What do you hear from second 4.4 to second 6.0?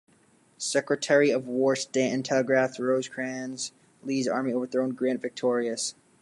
overthrown; Grant victorious.